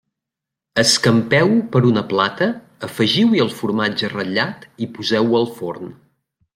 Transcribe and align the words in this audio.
Escampeu-ho 0.83 1.59
per 1.75 1.83
una 1.91 2.03
plata, 2.15 2.49
afegiu-hi 2.89 3.45
el 3.47 3.55
formatge 3.61 4.13
ratllat 4.17 4.69
i 4.87 4.93
poseu-ho 4.99 5.41
al 5.45 5.51
forn. 5.61 5.99